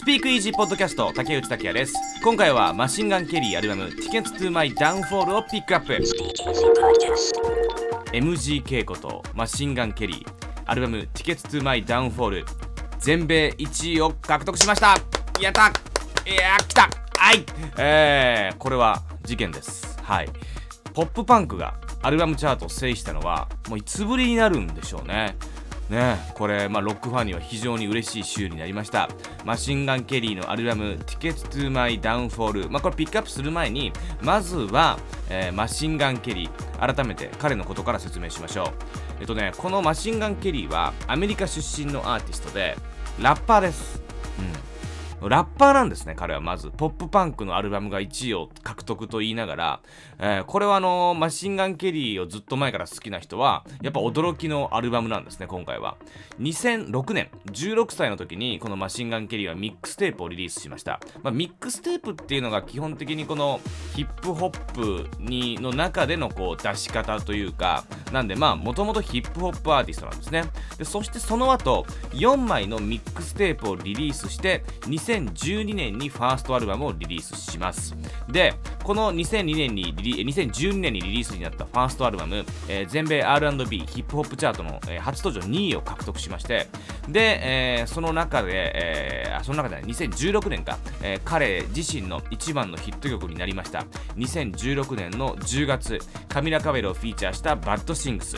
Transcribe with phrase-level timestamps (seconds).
[0.00, 1.92] スピークイージーポッドキャスト竹内拓也です。
[2.22, 5.98] 今回はマシンガンケリーアルバム Tickets to My Downfall をピックアップ。
[8.12, 10.26] MGK ことマシンガンケリー
[10.66, 12.44] アルバム Tickets to My Downfall
[13.00, 14.94] 全米1位を獲得しました。
[15.40, 15.66] やった！
[16.30, 16.82] いや来た！
[17.18, 17.44] はい！
[17.76, 19.98] えー、これは事件です。
[20.00, 20.28] はい。
[20.94, 25.36] ポップパンクがアルバムチャートを制したのはもういつぶりになるんでしょうね。
[25.88, 29.08] ねこれ、まあ、ロックファンには非常に嬉しい週になりました。
[29.44, 34.98] マシンガン・ケリーのアルバム Tickets to My Downfall、まあ、これピックアップする前にまずは、
[35.30, 38.66] えー、マシンガン・ケリー改めて彼のことから説明しましょう。
[39.20, 42.76] えっとねこのマシンガン・ケリーはアメリカ出身のアーティストで
[43.20, 44.02] ラッパーです。
[44.38, 44.77] うん。
[45.20, 46.70] ラッパーなんですね、彼はまず。
[46.70, 49.80] ポップパンクのアルバムが1位を獲得と言いながら、
[50.18, 55.96] えー、これはあのー、マシンガン・ケリーをずっと前から好きな人は、やっぱ驚きのアルバムなんですね、今回は。
[56.38, 61.00] 2006年、16歳の時に、このマシンガン・ケリーはミックステープをリリースしました。
[61.22, 63.60] まあ、ミックステープっていうのが基本的にこの
[63.96, 70.44] ヒップホップにの中でのこう出し方というか、なんでまあ、もともとヒップホップアーティストなんですね。
[70.78, 74.64] でそしてその後、4枚のミックステープをリリースして、
[75.08, 77.94] 2012年にファーストアルバムをリリースします。
[78.28, 86.68] でこの2002年にリリ2012年にリリースになったファーストアルバム、えー、全米 R&B ヒップホップチャートの、えー、初登場2位を獲得しまして
[87.08, 93.84] で、えー、その中で、えー、その中で2016年か、えー、彼自身の一番のヒット曲になりました。
[94.16, 98.36] 2016年の10月カミラ・カベルをフィーチャーしたバッドシングス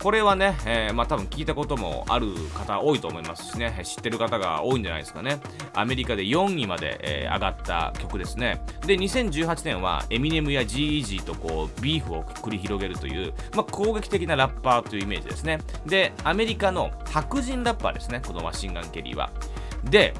[0.00, 5.40] これはね、えー、まあ多分聞いたこともある方多いと思いますしね、知ってる方が多いんじゃないですかね。
[5.74, 8.62] アメリカで4位まで、えー、上がった曲ですね。
[8.86, 15.58] で、2018年はエミネムや G-Eazy とこう、ビーフを繰り広げるという、まあ攻撃的なラッパーというイメージですね。
[15.86, 19.30] で、アメリカの白人ラッパーですね、このマシンガン・ケリーは。
[19.84, 20.14] で、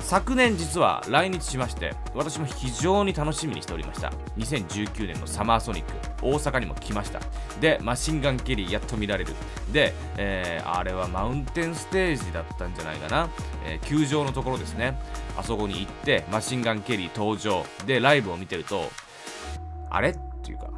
[0.00, 4.12] 昨年実は来日しまして私も非常に楽しみにしておりました。
[4.38, 7.20] 2019年のサマーソニック大阪にも来ました。
[7.60, 9.34] でマシンガンケリーやっと見られる。
[9.72, 13.28] で、えー、あれはマウンテンステージだったんじゃないかな、
[13.64, 14.98] えー、球場のところですね。
[15.36, 17.64] あそこに行ってマシンガンケリー登場。
[17.86, 18.90] でライブを見てると
[19.90, 20.70] あれっていうか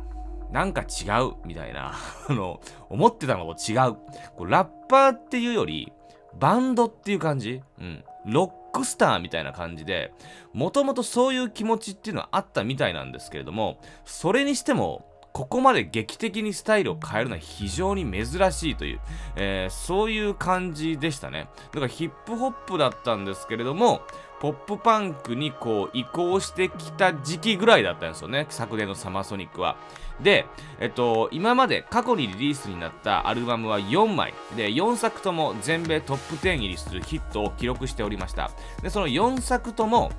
[0.50, 1.94] なんか違うみたいな
[2.28, 3.94] あの思ってたのと違う。
[4.36, 5.92] こうラッパーっていうより
[6.38, 7.62] バンドっていう感じ。
[7.78, 8.04] うん。
[8.24, 10.12] ロッックスターみたいな感じで
[10.52, 19.00] もともとそういう気持ちっていうのはあったみたいなんですけれどもそれにしてもここまで劇的にスタイルを変えるのは非常に珍しいという、
[19.36, 21.48] えー、そういう感じでしたね。
[21.72, 24.02] だからヒップホップだったんですけれども、
[24.40, 29.76] ポップパンクにこう移行してきた時期ぐらいだったんですよね、昨年のサマーソニックは。
[30.20, 30.46] で、
[30.80, 34.34] えっと、今まで過去にリリースになったアルバムは4枚。
[34.56, 38.50] で4作とも全米トップ10入りするヒットを記録しておりました。
[38.82, 40.10] でその4作とも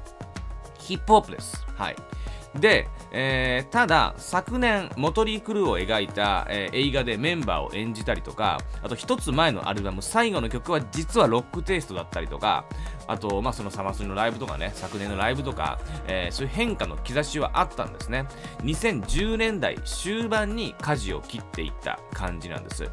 [0.79, 1.65] ヒップホップです。
[1.77, 1.95] はい。
[2.55, 12.65] で、えー、ただ昨年モトリー・クルーを描いた、えー、映画でメンバーを演じたりとかあと一つ前のアルバム最後の曲は実はロックテイストだったりとか
[13.07, 18.25] あと、まあ、そのサマソニのライブとかね昨年のライブとか、えー、そういう変化の兆しはあったんですね。
[18.61, 22.89] 2010年代終盤に舵を切っていった感じなんです。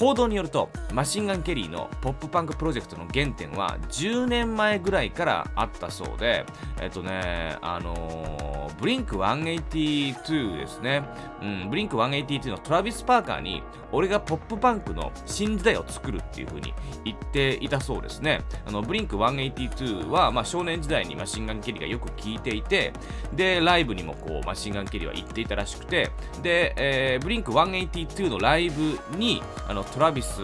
[0.00, 6.46] 報道によるとマシンガン・ケリーのポップパンクプロジェクトの原点は10年前ぐらいからあったそうで
[6.80, 11.02] えっとねあのー、ブリンク182ですね、
[11.42, 13.62] うん、ブリンク182のトラビス・パーカーに
[13.92, 16.72] 俺がポップパンクの新時代を作るっていう風に
[17.04, 18.42] 言っていたそうですね。
[18.66, 22.92] あのブリンク182は、まあ、少年時代にマシンガン・ケリーがよく聴いていて
[23.34, 26.10] でライブにもこうマシンガン・ケリーは行っていたらしくて
[26.42, 30.40] で、えー、ブリンク182のライブにあのトラビス、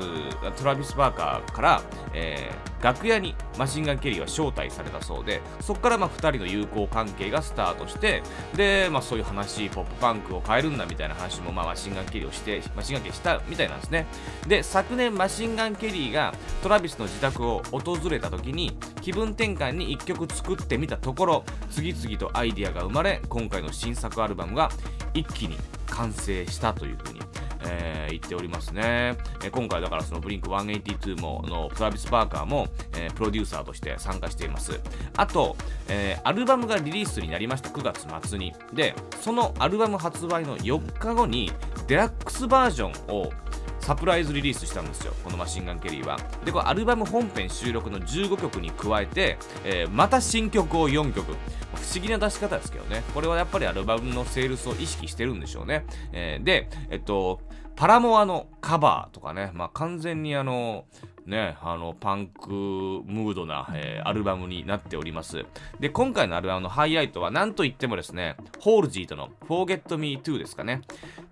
[0.59, 1.83] トラビス・バーカーから、
[2.15, 8.23] えー、楽屋にマシンガン・ケリーは招待されたそうで、そこからまあ2人の友好関係がスタートして、
[8.55, 14.07] で、まあそういう話、ポップパンクを変えるんだみたいな話も、まあマシンガン・ケリーをして、マシンガン・ケリーしたみたいなんですね。
[14.47, 24.71] で、昨年マシンガン・ケリーがトラビスの自宅を訪れた時に、気分転換に1曲作ってみたところ、次々とアイディアが生まれ、今回の新作アルバムが
[25.15, 25.57] 一気に
[25.87, 27.16] 完成したというふうに
[27.67, 34.81] えー、言っておりますね、えー、今回だからそのブリンク182ものトラビス・パーカーも、えー、プロデューサーとして参加しています。
[35.17, 35.57] あと、
[35.89, 37.71] えアルバムがリリースになりました。
[37.71, 38.53] 9月末に。
[38.73, 41.53] でそのアルバム発売の4日後に
[41.87, 43.33] デラックスバージョンを
[43.87, 46.19] サプライズリリースしたんですよ、このマシンガン・ケリーは。
[46.45, 51.37] で、これアルバム本編収録の15曲に加えて、えー、また新曲を4曲。
[51.77, 53.05] 不思議な出し方ですけどね。
[53.15, 55.87] これはやっぱりアルバムのセールスを意識してるんでしょうね。
[56.11, 57.41] えー、で、えっと、
[57.77, 60.87] パラモアのカバーとかね、まあ、完全にあの、
[61.27, 65.45] ね、あの、パンクムードな、えー、アルバムになっております。
[65.81, 70.83] で、今回のアルバムのハイライトは、なんといってもですね、ホールジーとの Forget Me Too ですかね。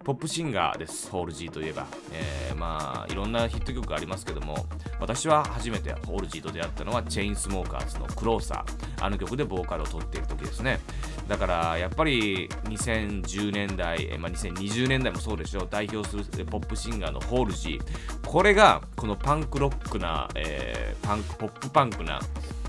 [0.04, 1.86] ポップシンガーです、ホールジーといえば。
[2.12, 4.66] えー、まあ、いろんなヒット曲ありますけども、
[5.00, 9.04] 私は初めてホールジーと出会ったのは、チェインスモーカーズのクローサー。
[9.04, 10.78] あの曲でボーカルを取っている時ですね。
[11.26, 18.28] だから、やっぱり2010年代、まあ、2020年代もそうでしょう、代表するポップシンガーのホールジー。
[18.28, 22.20] これが、このパンクロックな、えー、パンク、ポップパンクな、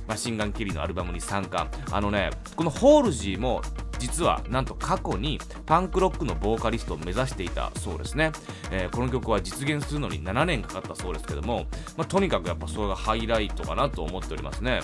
[0.07, 1.67] マシンガン・ケリーのアルバムに参加。
[1.91, 3.61] あのね、このホールジーも
[4.05, 8.31] 実はなんと過去にパンクロックのボーカリストを目指していたそうですね、
[8.71, 11.65] えー、この曲は実現するのに7年かかったそうですけども、
[11.97, 14.81] まあ、とにかくやっぱそれがハイライトかなと思っておりますね。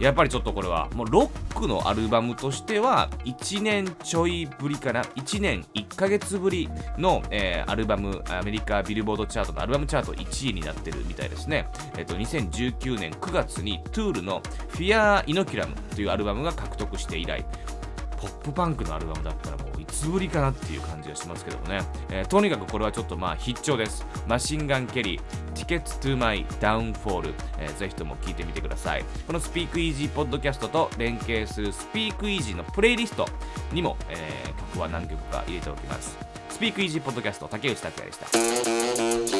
[0.00, 11.68] やっぱりちょっとこれはもうロックのアルバムとしては1年ちょいぶりかな1年1ヶ月ぶりの、えー、アルバムアメリカビルボードチャートのアルバムチャート1位になってるみたいですね。
[11.96, 17.44] えっ、ー、と2019年9月にトゥールのフィアーイノキュラムというアルバムが獲得して以来
[18.20, 21.80] ポップパンクのアルバムだったらもういつぶりかなっていう感じがしますけどもね、
[22.10, 24.04] えー、とにかくこれはちょっとまあ必聴です。
[24.26, 25.22] マシンガンケリー
[25.54, 29.04] Tickets to My Downfall、えー、ぜひとも聴いてみてください。
[29.26, 33.26] このスピークイージーポッドキャストと連携するスピークイージーのプレイリスト
[33.72, 36.18] にも、えー、曲は何曲か入れておきます。
[36.50, 38.12] スピークイージーポッドキャスト竹内拓也で
[39.28, 39.37] した。